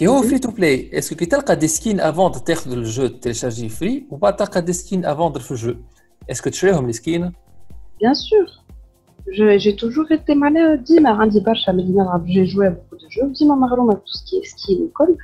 [0.00, 0.88] qui est free to play.
[0.92, 2.42] Est-ce que tu as des skins à vendre
[2.74, 4.32] le jeu télécharger free ou pas?
[4.32, 5.76] Tu as des skins à vendre le jeu.
[6.26, 7.30] Est-ce que tu as les skins?
[7.98, 8.46] Bien sûr.
[9.30, 10.76] J'ai toujours été malin.
[10.76, 11.72] D'imar Andy Barcha
[12.26, 13.28] j'ai joué à beaucoup de jeux.
[13.28, 15.16] D'imar Marlon tout ce qui est skin et col.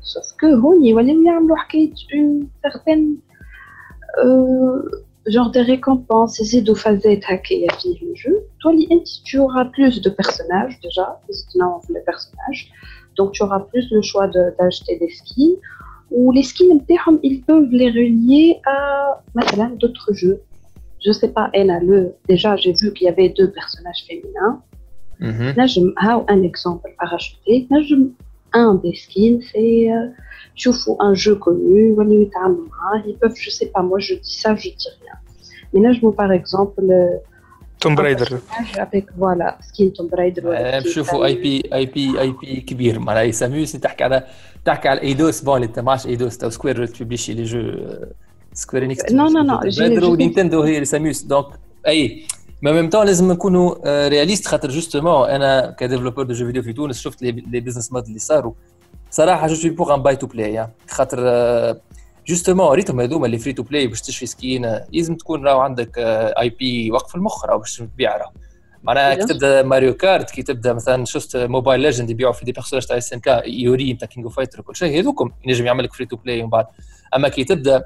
[0.00, 1.36] Sauf que Honi il y a
[2.12, 3.16] une certaine
[4.24, 4.82] euh,
[5.26, 6.40] genre des récompenses.
[6.40, 8.36] C'est de phase hacker et finir le jeu.
[8.60, 8.72] Toi
[9.24, 11.20] tu auras plus de personnages déjà.
[11.26, 12.70] Parce que les personnages.
[13.20, 14.26] Donc, tu auras plus le choix
[14.58, 15.56] d'acheter des skins.
[16.10, 16.80] Ou les skins,
[17.22, 19.20] ils peuvent les relier à
[19.80, 20.40] d'autres jeux.
[21.04, 22.14] Je sais pas, elle a le.
[22.28, 24.54] Déjà, j'ai vu qu'il y avait deux personnages féminins.
[25.20, 25.50] Mm -hmm.
[25.58, 25.64] Là,
[26.06, 27.56] ah, un exemple à rajouter.
[27.70, 27.96] Là, je
[28.64, 30.06] un des skins, c'est euh,
[30.54, 30.70] tu
[31.08, 33.02] un jeu connu, hein.
[33.06, 35.16] ils peuvent, je sais pas, moi je dis ça, je dis rien.
[35.72, 36.82] Mais là, je vois par exemple
[37.98, 38.30] Raider.
[38.84, 40.42] Avec, voilà, skin Tomb Raider.
[40.86, 42.98] نشوفوا اي بي اي بي اي بي كبير.
[42.98, 44.26] معناها يسميوس تحكي على
[44.64, 47.72] تحكي على ايدوس بون أنت معش ايدوس تو سكوير تبليشي لي جو
[48.52, 51.46] سكوير انكس نو نو نو نينتندو هي اللي ساميوس دونك
[51.86, 52.22] اي
[52.62, 57.00] ما ميم طون لازم نكونوا رياليست خاطر جوستومون أنا كديفلوبور دو جو فيديو في تونس
[57.00, 58.52] شفت لي بيزنس موديل اللي صاروا.
[59.10, 61.18] صراحة جو سوي بوغ ان باي تو بلاي خاطر
[62.26, 66.50] جوستومون ريتهم هذوما اللي فري تو بلاي باش تشري سكين لازم تكون راهو عندك اي
[66.50, 68.30] بي وقف المخ راهو باش تبيع راهو.
[68.82, 72.86] معناها كي تبدأ ماريو كارت كي تبدأ مثلا شفت موبايل ليجند يبيعوا في دي بيرسوناج
[72.86, 75.92] تاع اس ان كا يوري نتاع كينج اوف فايتر وكل شيء هذوكم ينجم يعمل لك
[75.92, 76.66] فري تو بلاي ومن بعد.
[77.16, 77.84] أما كي تبدأ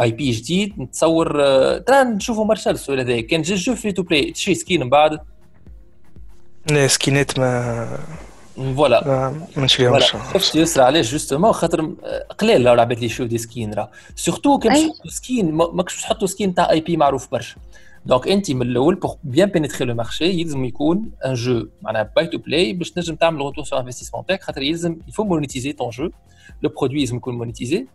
[0.00, 1.32] اي بي جديد نتصور
[1.78, 5.18] ترى نشوفوا مارشال السؤال هذا كان جا جو فري تو بلاي تشري سكين من بعد؟
[6.70, 7.98] لا سكينات ما
[8.56, 11.90] فوالا ما نشريهمش شفت يسرى علاش جوستومون خاطر
[12.38, 16.54] قليل لو لعبت لي شو دي سكين راه سورتو كي تحطوا سكين ماكش تحطوا سكين
[16.54, 17.56] تاع اي بي معروف برشا
[18.06, 22.72] donc انت من الأول pour bien pénétrer le marché يلزم يكون un jeu معناها pay-to-play
[22.72, 26.10] باش تنجم تعمل retour sur investissement تاعك خاطر يلزم il faut monétiser ton jeu
[26.62, 27.86] le produit يلزم يكون monétisé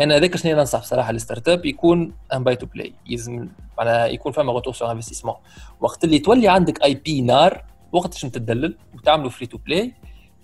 [0.00, 3.48] أنا هذاك شنو ننصح بصراحه ال startup يكون un pay-to-play يلزم
[3.78, 5.34] معناها يكون فما retour sur investissement
[5.80, 9.92] وقت اللي تولي عندك IP نار وقت باش تدلل وتعملوا free-to-play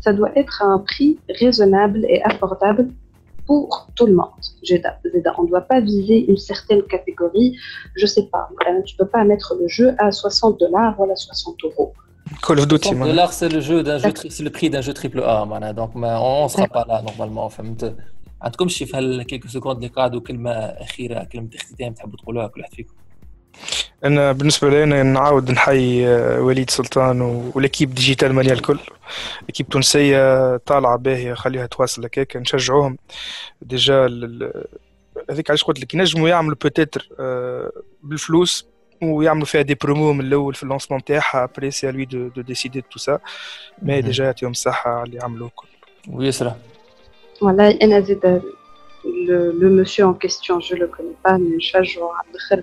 [0.00, 2.88] ça doit être à un prix raisonnable et abordable
[3.46, 4.42] pour tout le monde.
[5.38, 7.56] On ne doit pas viser une certaine catégorie.
[7.96, 8.48] Je sais pas,
[8.84, 11.92] tu peux pas mettre le jeu à 60 dollars ou à 60 euros.
[12.44, 14.92] Call of Duty, 60 dollars, c'est le jeu d'un jeu, c'est le prix d'un jeu
[14.92, 16.00] triple A, donc on
[16.44, 17.48] ne sera pas là normalement.
[17.48, 17.96] فهمت
[18.42, 22.74] عندكم شي في هالكيلكو سكوند اللي قعدوا كلمه اخيره كلمه اختتام تحبوا تقولوها كل واحد
[22.74, 22.94] فيكم
[24.05, 26.07] أنا بالنسبة لي أنا نعاود نحيي
[26.39, 27.21] وليد سلطان
[27.55, 28.79] و l'équipe Digital Mania الكل.
[29.49, 32.97] équipe تونسية طالعة باهية خليها تواصل هكاك نشجعوهم.
[33.61, 34.05] déjà
[35.29, 37.09] هذيك علاش قلت لك ينجموا يعملوا peut-être
[38.03, 38.67] بالفلوس
[39.01, 42.41] ويعملوا فيها des promos من الأول في ال lancement تاعها après c'est lui de de
[42.41, 43.19] décider tout ça
[43.81, 45.67] mais déjà يعطيهم الصحة اللي عملوه الكل.
[46.09, 46.55] ويسرى
[47.41, 48.41] والله أنا زيد
[49.03, 52.59] le, monsieur en question, je ne le connais pas, mais Chajor Abdelkhair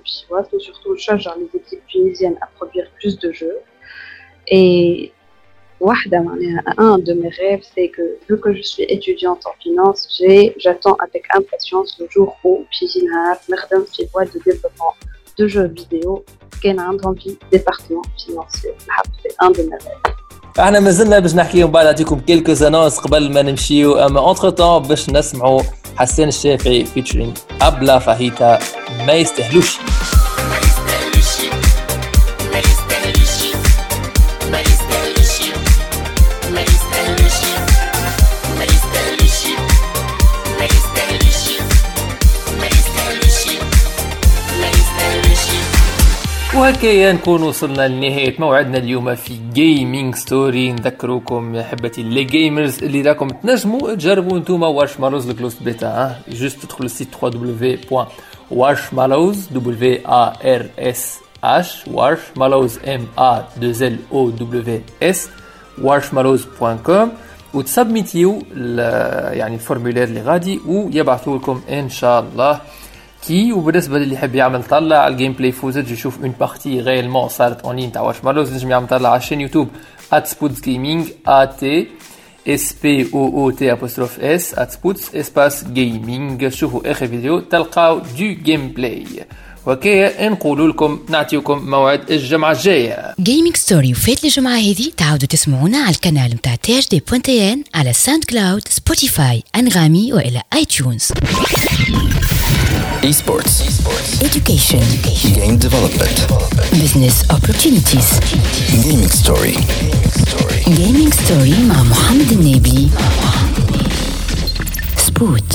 [0.53, 3.59] et surtout Chajor, les équipes tunisiennes à produire plus de jeux.
[4.49, 5.13] Et
[5.81, 10.23] un de mes rêves, c'est que vu que je suis étudiante en finance,
[10.57, 14.95] j'attends avec impatience le jour où Pijinar, Merdem, voie de développement
[15.37, 16.25] de jeux vidéo,
[16.61, 18.73] Kenan, envie département financier.
[19.23, 20.28] C'est un de mes rêves.
[20.59, 25.11] إحنا مازلنا باش نحكيهم بعد نعطيكم كيلكو زانونس قبل ما نمشيو اما اونتر تون باش
[25.11, 25.63] نسمعوا
[25.97, 28.59] حسين الشافعي فيتشرينج ابلا فاهيتا
[29.07, 29.79] ما يستاهلوش.
[46.69, 53.03] وهكايا نكون وصلنا لنهاية موعدنا اليوم في جيمنج ستوري نذكروكم يا حبتي لي جيمرز اللي
[53.03, 59.57] راكم تنجموا تجربوا نتوما واش مالوز الكلوس بيتا جوست تدخلوا السيت www.washmallows w
[60.07, 65.29] a r s h washmallows m a 2 l o w s
[65.83, 67.09] washmallows.com
[67.55, 68.43] وتسبميتيو
[69.33, 72.61] يعني الفورمولير اللي غادي ويبعثوا لكم ان شاء الله
[73.27, 77.61] كي وبالنسبة للي يحب يعمل طلع على الجيم بلاي فوزج يشوف اون بارتي غيالمون صارت
[77.65, 79.69] اون لين تاع واش مالوز نجم يعمل طلع على الشين يوتيوب
[80.13, 81.89] ات سبوتس جيمنج ا تي
[82.49, 87.99] اس بي أو أو تي ابوستروف اس ات سبوتس اسباس جيمنج شوفوا آخر فيديو تلقاو
[87.99, 89.05] دو جيم بلاي
[89.67, 93.15] وكيا نقول لكم نعطيكم موعد الجمعة الجاية.
[93.21, 98.69] Gaming Story وفات الجمعة هذه تعاودوا تسمعونا على القناة متاع THD point tn على SoundCloud
[98.69, 101.13] Spotify Anghami وإلى iTunes
[103.03, 103.63] Esports.
[103.63, 104.21] Esports.
[104.23, 104.83] Education.
[105.35, 106.17] Game development.
[106.73, 108.09] Business opportunities.
[108.83, 109.55] Gaming story.
[110.67, 112.89] Gaming story مع محمد النبي.
[114.97, 115.55] spot.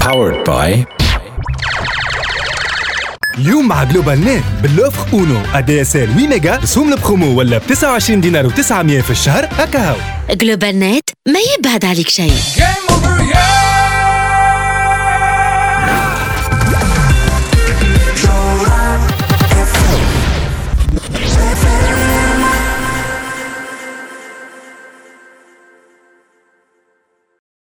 [0.00, 0.84] Powered by
[3.38, 8.50] اليوم مع GlobalNet بال offre أونو ADSL 8 ميجا رسوم البرومو ولا ب 29 دينار
[8.50, 9.96] و900 في الشهر هكا هاو
[10.30, 13.57] GlobalNet ما يبعد عليك شيء Game over, yeah!